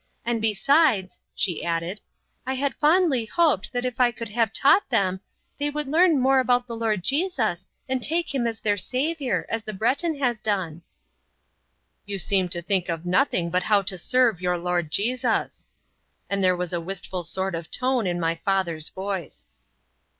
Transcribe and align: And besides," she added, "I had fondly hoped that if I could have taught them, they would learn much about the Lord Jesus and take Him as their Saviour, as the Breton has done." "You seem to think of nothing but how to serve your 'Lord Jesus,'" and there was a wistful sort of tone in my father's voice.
And 0.25 0.41
besides," 0.41 1.19
she 1.35 1.63
added, 1.63 2.01
"I 2.43 2.55
had 2.55 2.73
fondly 2.73 3.25
hoped 3.25 3.71
that 3.71 3.85
if 3.85 3.99
I 3.99 4.09
could 4.11 4.29
have 4.29 4.51
taught 4.51 4.89
them, 4.89 5.19
they 5.59 5.69
would 5.69 5.85
learn 5.87 6.19
much 6.19 6.41
about 6.41 6.65
the 6.65 6.75
Lord 6.75 7.03
Jesus 7.03 7.67
and 7.87 8.01
take 8.01 8.33
Him 8.33 8.47
as 8.47 8.59
their 8.61 8.77
Saviour, 8.77 9.45
as 9.47 9.61
the 9.61 9.73
Breton 9.73 10.17
has 10.17 10.41
done." 10.41 10.81
"You 12.07 12.17
seem 12.17 12.49
to 12.49 12.63
think 12.63 12.89
of 12.89 13.05
nothing 13.05 13.51
but 13.51 13.61
how 13.61 13.83
to 13.83 13.95
serve 13.99 14.41
your 14.41 14.57
'Lord 14.57 14.89
Jesus,'" 14.89 15.67
and 16.31 16.43
there 16.43 16.55
was 16.57 16.73
a 16.73 16.81
wistful 16.81 17.21
sort 17.21 17.53
of 17.53 17.69
tone 17.69 18.07
in 18.07 18.19
my 18.19 18.33
father's 18.33 18.89
voice. 18.89 19.45